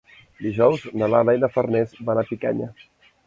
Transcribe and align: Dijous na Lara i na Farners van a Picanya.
Dijous 0.45 0.85
na 1.01 1.09
Lara 1.15 1.35
i 1.37 1.41
na 1.43 1.51
Farners 1.57 1.93
van 2.09 2.21
a 2.23 2.27
Picanya. 2.31 2.73